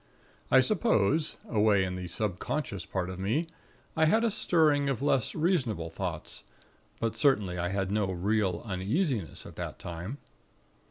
[0.49, 3.45] I suppose, away in the subconscious part of me,
[3.95, 6.43] I had a stirring of less reasonable thoughts;
[6.99, 10.17] but certainly, I had no real uneasiness at that time.